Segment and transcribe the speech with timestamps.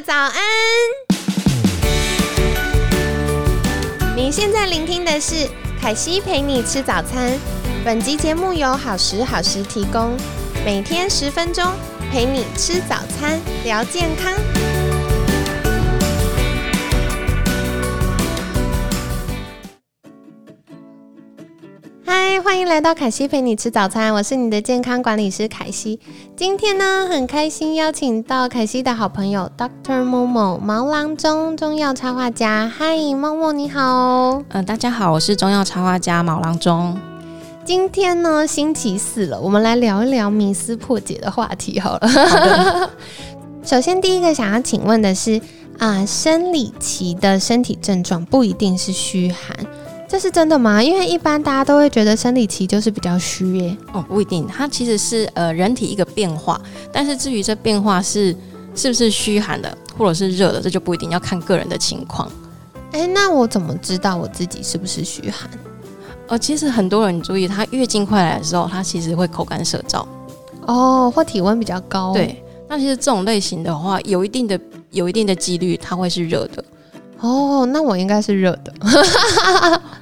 [0.00, 0.32] 早安！
[4.16, 5.48] 您现在聆听的是
[5.80, 7.38] 凯西陪你吃早餐。
[7.84, 10.16] 本集节目由好时好时提供，
[10.64, 11.64] 每天十分钟
[12.10, 14.32] 陪你吃早餐，聊健康。
[22.32, 25.98] 嗨，欢迎来到凯西陪你吃早餐，我是你的健康管理师凯西。
[26.36, 32.72] 今天呢，很开心邀请到凯西的好朋友 Doctor Momo 毛郎中中药插画家。
[32.72, 34.44] 嗨，Momo 你好。
[34.50, 36.96] 嗯、大家好，我是中药插画家毛郎中。
[37.64, 42.90] 今天呢，星期四了，我们来聊一聊迷思破解的话题好了。
[43.64, 45.40] 首先，第一个想要请问的是
[45.78, 49.66] 啊，生理期的身体症状不一定是虚寒，
[50.10, 50.82] 这是真的吗？
[50.82, 53.76] 因为一般大家都会觉得生理期就是比较虚耶。
[53.92, 56.60] 哦，不一定，它其实是呃人体一个变化，
[56.92, 58.34] 但是至于这变化是
[58.74, 62.28] 是不是虚寒的，或者是热的，这就不一定，要看个人的情况。
[62.90, 65.48] 哎，那我怎么知道我自己是不是虚寒？
[66.26, 70.04] 呃，其实很多人注意，他月经快来的时候，他其实会口干舌燥。
[70.66, 74.58] 哦，或体温比较高。，对，那其实这种类型的话，有一定的
[74.90, 76.64] 有一定的几率，它会是热的。
[77.20, 78.72] 哦，那我应该是热的。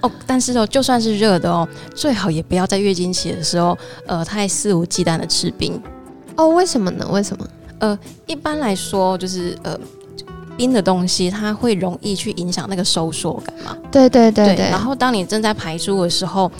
[0.00, 5.80] 哦，但是哦，就算是热的哦，最好也不要在月经期的时候，呃，太肆无忌惮的吃冰。
[6.36, 7.08] 哦，为什么呢？
[7.10, 7.46] 为什么？
[7.80, 9.78] 呃一般来说，就是呃，
[10.56, 13.76] 冰的东西它会容易去影响那个收缩感嘛。
[13.90, 14.68] 对对对对。
[14.70, 16.50] 然后当你正在排出的时候，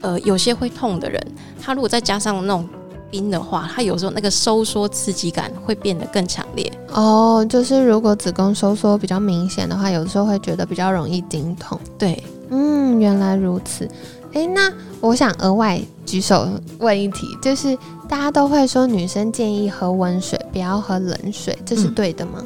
[0.00, 1.22] 呃，有些会痛的人，
[1.60, 2.68] 他如果再加上那种
[3.10, 6.72] 冰的话，他有时候那个收缩刺激感会变得更强烈。
[6.92, 11.78] 哦，就是如果子宫收缩比较明显的话，有时候会觉得比较容易经痛。
[11.98, 12.22] 对，
[12.56, 13.88] 嗯，原来如此。
[14.32, 17.76] 诶，那我想额外举手问一题，就是
[18.08, 22.44] 大家都会说女生建议喝温水，不要喝冷水，这是嗯对的吗？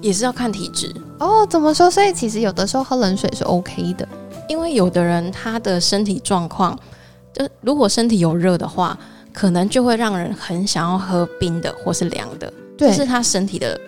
[0.00, 1.90] 也是要看体质，哦，怎么说？
[1.90, 4.08] 所以其实有的时候喝冷水是 OK 的。
[4.48, 6.78] 因为有的人他的身体状况，
[7.32, 8.98] 就如果身体有热的话，
[9.32, 13.80] 可能就会让人很想要喝冰的或是凉的，对，这是他身体的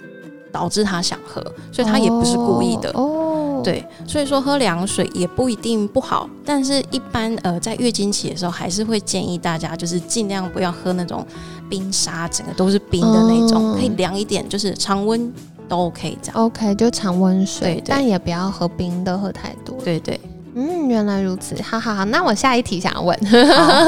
[0.53, 1.43] 导致他想喝，
[1.73, 2.91] 所以他也不是故意的。
[2.95, 3.24] 哦。
[3.65, 11.27] 对，所以说喝凉水也不一定不好，但是一般呃在月经期的时候，还是会建议大家就是尽量不要喝那种
[11.69, 15.33] 冰沙，整个都是冰的那种，哦可以凉一点，就是常温
[15.69, 16.41] 都 OK 这样。
[16.45, 19.77] OK，就常温水，但也不要喝冰的，喝太多。
[19.83, 20.21] 对对，
[20.55, 23.19] 嗯，原来如此，好好好，那我下一题想要问，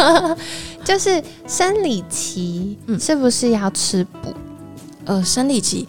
[0.85, 4.33] 就是生理期嗯是不是要吃补？
[5.05, 5.87] 呃，生理期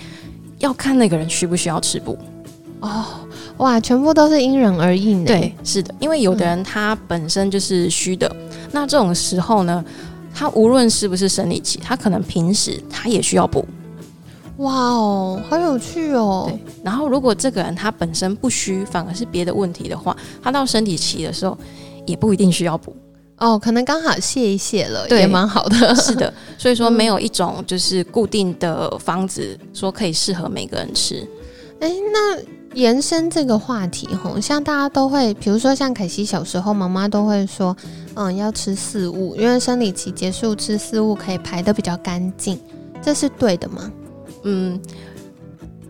[0.60, 2.18] 要看那个人需不需要吃补。
[2.82, 3.06] 哦，
[3.58, 5.26] 哇，全部都是因人而异呢。
[5.26, 8.34] 对，是的，因为有的人他本身就是虚的，
[8.72, 9.84] 那这种时候呢，
[10.34, 13.66] 他无论是不是生理期，他可能平时他也需要补。
[14.58, 16.46] 哇哦，好有趣哦。
[16.48, 21.58] 对，然后如果这个人他本身不虚，反而是别的问题的话，他到生理期的时候
[22.06, 22.96] 也不一定需要补。
[23.38, 25.96] 哦，可能刚好泄一泄了，也蛮好的。
[25.96, 31.28] 是的，所以说嗯没有一种就是固定的方子说可以适合每个人吃。
[31.80, 32.36] 哎，那
[32.78, 37.76] 延伸这个话题吼，像大家都会，比如说像凯西小时候，妈妈都会说，
[38.14, 42.60] 嗯，要吃四物，因为生理期结束吃四物可以排的比较干净，
[43.02, 43.92] 这是对的吗？
[44.44, 44.80] 嗯，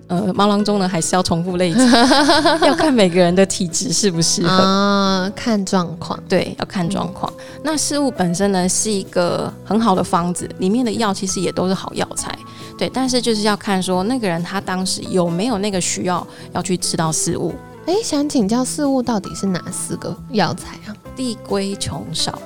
[0.07, 1.91] 呃，毛囊中呢还是要重复类型，
[2.65, 4.49] 要看每个人的体质适不适合。
[4.49, 6.17] 啊，看状况。
[6.29, 7.31] 对，要看状况。
[7.61, 12.33] 那事物本身呢是一个很好的方子，里面的药其实也都是好药材。
[12.77, 17.53] 对，但是就是要看说那个人他当时有没有那个需要要去吃到四物。
[17.85, 20.95] 哎，想请教四物到底是哪四个药材啊？
[21.15, 22.39] 地归穷少，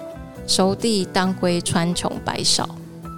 [0.47, 2.65] 熟地当归川穹白芍。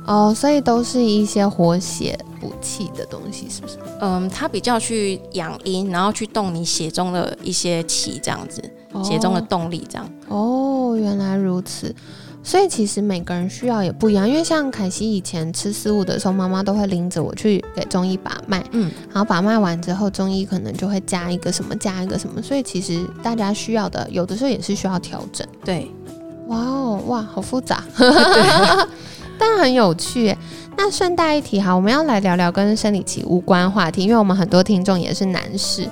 [0.06, 3.78] 哦，所以都是一些活血补气的东西，是不是？
[4.02, 8.62] 嗯，它比较去养阴，然后去动你血中的一些气，这样子，
[9.04, 10.10] 血中的动力这样。
[10.28, 11.96] 哦，原来如此。
[12.46, 25.48] 所以其实每个人需要也不一样，因为像凯西以前吃食物的时候，妈妈都会拎着我去给中医把脉，嗯，然后把脉完之后，中医可能就会加一个什么，加一个什么，所以其实大家需要的有的时候也是需要调整。
[25.64, 25.90] 对，
[26.48, 28.88] 哇哦，哇，好复杂， 对，
[29.44, 30.34] 但很有趣。
[30.78, 35.86] 那顺带一提哈，我们要来聊聊跟生理期无关话题，因为我们很多听众也是男士。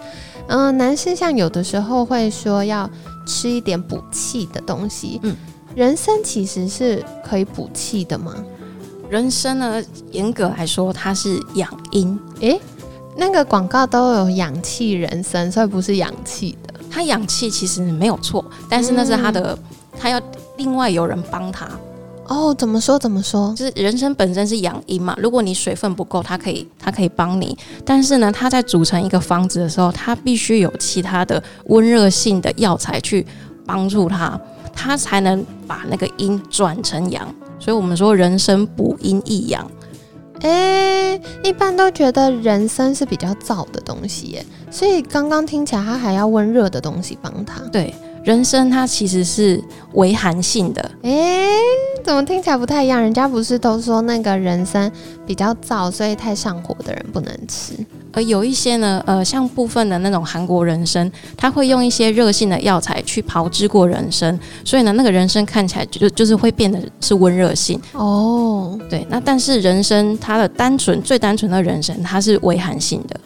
[0.48, 2.89] 嗯、男士像有的时候会说要
[3.27, 5.19] 吃一点补气的东西。
[5.24, 5.36] 嗯，
[5.75, 8.33] 人参其实是可以补气的吗？
[9.09, 12.57] 人参呢，严格来说它是养阴，诶，
[13.18, 16.74] 那个广告都有氧气人参，所以不是氧气的。
[16.89, 19.57] 它氧气其实没有错，但是那是它的，
[20.00, 20.19] 它要
[20.56, 21.69] 另外有人帮他。
[22.31, 23.54] 哦，怎么说怎么说？
[23.57, 33.28] 就是人参本身是养阴嘛，如果你水分不够，它可以它可以帮你，但是呢，它在组成一个方子的时候，它必须有其他的温热性的药材去
[33.66, 34.39] 帮助它，
[34.74, 37.28] 它才能把那个阴转成阳。
[37.60, 39.69] 所以我们说人参补阴益阳。
[40.39, 47.60] 哎，一般都觉得人参是比较燥的东西耶，所以刚刚听起来它还要温热的东西帮它。
[47.74, 47.94] 对。
[48.24, 49.60] 人参它其实是
[49.94, 51.57] 微寒性的，哎，
[52.12, 53.02] 怎么听起来不太一样？
[53.02, 54.92] 人家不是都说那个人参
[55.25, 57.74] 比较燥，所以太上火的人不能吃。
[58.12, 67.81] 而有一些呢，呃，像部分的那种韩国人参，它会用一些热性的药材去炮制过人参，所以呢，那个人参看起来就就是会变得是温热性。
[67.94, 73.18] 哦，对，那但是人参它的单纯最单纯的人参，它是微寒性的。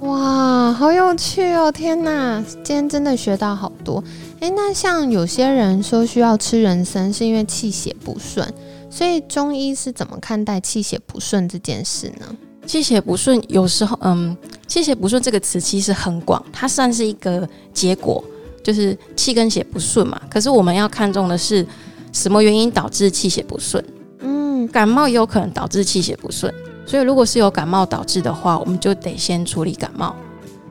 [0.00, 1.72] 哇，好有趣哦！
[1.72, 4.02] 天哪，今天真的学到好多。
[4.40, 8.46] 诶，那像有些人说需要吃人参，是因为气血不顺，
[8.90, 12.36] 所以中医是怎么看待气血不顺这件事呢？
[12.66, 14.36] 气血不顺有时候，嗯，
[14.66, 18.22] 气血不顺这个词其实很广，它算是一个结果，
[18.62, 20.20] 就是气跟血不顺嘛。
[20.30, 21.66] 可是我们要看重的是
[22.12, 23.84] 什么原因导致气血不顺？
[24.20, 26.52] 嗯，感冒也有可能导致气血不顺。
[26.86, 30.14] 所以，如果是有感冒导致的话，我们就得先处理感冒。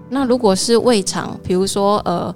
[0.10, 2.34] 那如果是胃肠，比如说，呃，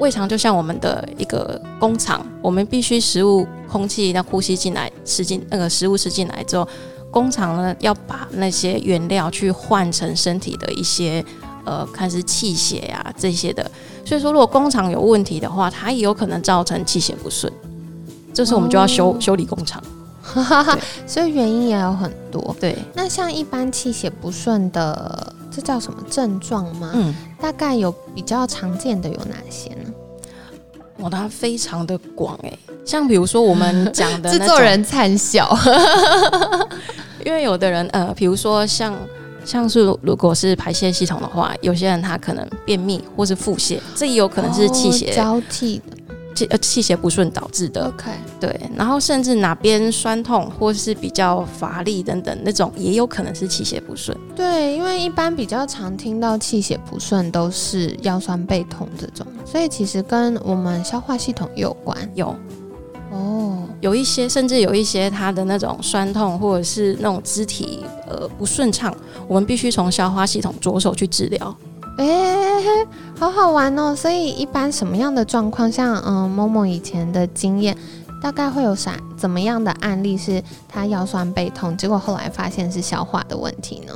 [0.00, 6.66] 胃肠就像我们的一个工厂，我们必须食物、空气要呼吸进来，吃进那个食物吃进来之后，
[7.10, 11.22] 工厂呢要把那些原料去换成身体的一些，
[11.66, 13.70] 呃，看是气血呀这些的。
[14.02, 17.52] 所以说，如果工厂有问题的话，它也有可能造成气血不顺，
[18.32, 19.82] 这时候我们就要修修理工厂。
[21.06, 22.56] 所以原因也有很多。
[22.58, 26.90] 对，那像一般气血不顺的，这叫什么症状吗？
[26.94, 29.89] 嗯，大概有比较常见的有哪些呢？
[31.00, 32.52] 哇，它非常的广哎。
[32.84, 35.48] 像比如说我们 讲的制作人灿笑，
[37.24, 38.94] 因为有的人呃，比如说像
[39.44, 45.96] 像是如果是排泄系统的话，有些人他可能便秘或是腹泻，这也有可能是气血交替的。
[46.34, 54.16] 气呃气血不顺导致的，OK，对，然后甚至哪边酸痛或是比较乏力等等那种，也有可能是气血不顺。
[54.34, 61.96] 对，因为一般比较常听到气血不顺都是腰酸背痛这种，所以其实跟我们消化系统有关。
[62.14, 62.34] 有
[63.12, 68.94] 哦，有一些甚至有一些它的那种酸痛或者是那种肢体呃不顺畅，
[69.26, 71.56] 我们必须从消化系统着手去治疗。
[72.00, 73.94] 哎，好好玩哦！
[73.94, 77.76] 所以一般什么样的状况，像嗯，某某以前的经验，
[78.22, 83.94] 大概会有啥怎么样的案例是他腰酸背痛，结果后来发现是消化的问题呢？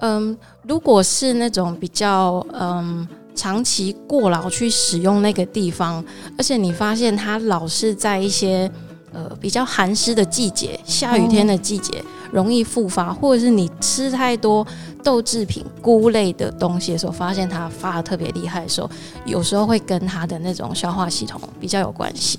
[0.00, 6.02] 嗯，如果是那种比较嗯长期过劳去使用那个地方，
[6.38, 8.70] 而且你发现他老是在一些
[9.12, 12.02] 呃比较寒湿的季节、下雨天的季节。
[12.32, 14.66] 容易复发，或者是你吃太多
[15.02, 18.90] 豆制品、菇类的东西的时候，发现它发的特别厉害的时候，
[19.24, 22.38] 有时候会跟它的那种消化系统比较有关系。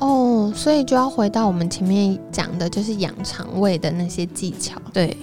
[0.00, 4.80] 哦，所以就要回到我们前面讲的，就是养肠胃的那些技巧。
[4.92, 5.16] 对，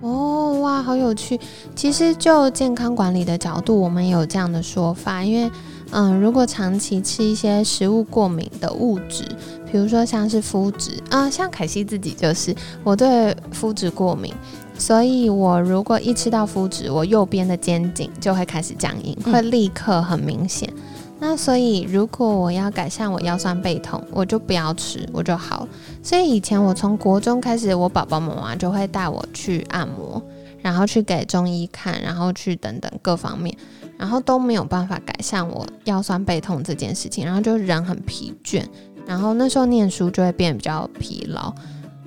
[0.00, 1.38] 哦，哇，好有趣。
[1.74, 5.50] 其实就健康管理的角度，我们有这样的说法，因为。
[5.90, 9.26] 嗯，如果长期吃一些食物过敏的物质，
[9.70, 14.32] 比如说像是肤质啊，像凯西自己就是我对肤质过敏，
[14.78, 20.72] 所以我如果一吃到肤质，我右边的肩颈就会开始僵硬，会立刻很明显。
[21.20, 25.68] 那所以如果我要改善我腰酸背痛，我就不要吃，我就好了。
[26.02, 30.22] 所以以前我从国中开始，我爸爸妈妈就会带我去按摩，
[30.62, 33.56] 然后去给中医看，然后去等等各方面。
[33.98, 38.62] 然后都没有办法改善我腰酸背痛这件事情，然后就人很疲倦，
[39.08, 41.50] 然后那时候念书就会变得比较疲劳。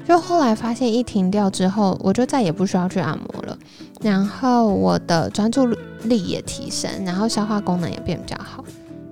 [0.07, 3.57] 就后来发现一停掉之后，我就再也不需要去按摩了，
[4.01, 5.65] 然后我的专注
[6.03, 8.63] 力也提升，然后消化功能也变比较好。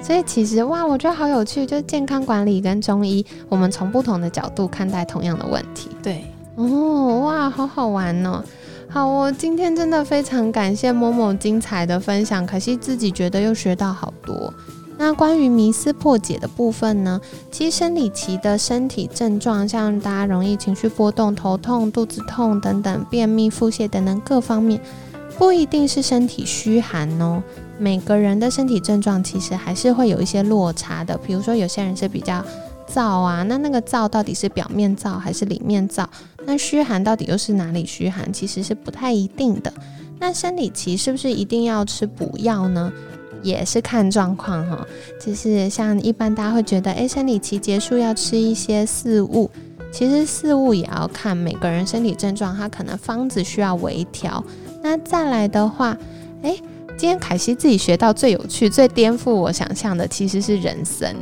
[0.01, 5.89] 所以其实哇，我觉得好有趣，就是健康管理跟中医，我们从不同的角度看待同样的问题。
[6.01, 6.24] 对，
[6.55, 8.43] 哦，哇，好好玩哦。
[8.89, 14.51] 好，我今天真的非常感谢某某精彩的分享，可惜自己觉得又学到好多。
[14.99, 17.21] 那关于迷思破解的部分呢？
[17.49, 24.81] 其实生理期的身体症状，像大家容易情绪波动、头痛、肚子痛等等，便秘、腹泻等等各方面，
[25.37, 27.41] 不一定是身体虚寒哦。
[27.77, 32.43] 每个人的身体症状其实还是会有一些落差的，比如说有些人是比较。
[32.91, 36.07] 燥啊，那那个燥到底是表面燥还是里面燥？
[36.47, 38.33] 那虚寒到底又是哪里虚寒？
[38.33, 39.71] 其实是不太一定的。
[40.17, 42.91] 那生理期是不是一定要吃补药呢？
[43.41, 44.86] 也是看状况哈。
[45.19, 49.50] 就是像一般大家会觉得，诶，生理期结束要吃一些四物，
[49.91, 54.43] 其实四物也要看每个人身体症状，它可能方子需要微调。
[54.81, 55.98] 那再来的话，
[56.41, 56.55] 诶，
[56.98, 61.13] 今天凯西自己学到最有趣、最颠覆我想象的，其实是人参。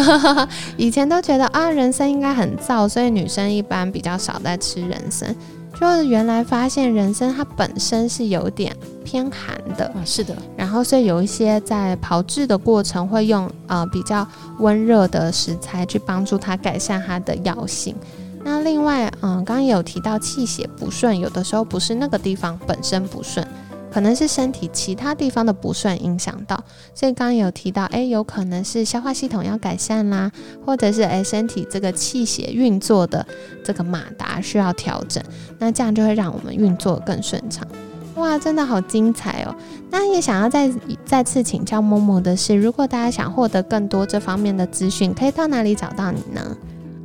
[0.76, 5.34] 以前都觉得啊，人参应该很燥，所以女生一般比较少在吃人参。
[5.78, 8.74] 就是原来发现人参它本身是有点
[9.06, 10.36] 偏寒的，是的。
[10.56, 14.26] 然后所以有一些在炮制的过程会用呃比较
[14.58, 17.94] 温热的食材去帮助它改善它的药性。
[18.42, 23.46] 那另外，嗯，刚刚有提到气血不顺，有的时候不是那个地方本身不顺，
[23.92, 26.60] 可能是身体其他地方的不顺影响到。
[26.94, 30.30] 所以刚刚有提到，诶，有可能是消化系统要改善啦，
[30.64, 33.24] 或者是诶身体这个气血运作的
[33.64, 35.22] 这个马达需要调整，
[35.58, 37.66] 那这样就会让我们运作更顺畅。
[38.16, 39.54] 哇，真的好精彩哦！
[39.90, 40.72] 那也想要再
[41.04, 46.56] 再次请教默默的是，如果大家想获得更多这方面的资讯，可以到哪里找到你呢？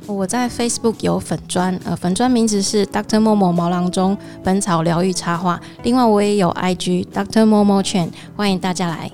[0.06, 5.60] 我在 Facebook 有粉砖，呃，粉砖名字是 Doctor Momo 毛囊中本草疗愈插画。
[5.84, 9.10] 另外，我也有 IG Doctor Momo Chen，欢迎大家来。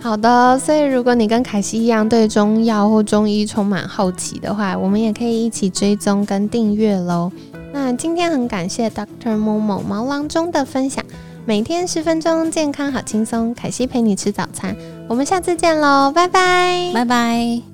[0.00, 7.30] 好的，所以如果你跟凯西一样对中药或中医充满好奇的话，我们也可以一起追踪跟订阅喽。
[7.74, 9.36] 那今天很感谢 Dr.
[9.36, 11.04] Momo 毛郎中的分享，
[11.44, 13.52] 每天十分钟，健康好轻松。
[13.52, 14.76] 凯西陪你吃早餐，
[15.08, 17.73] 我们下次见喽，拜拜，拜拜。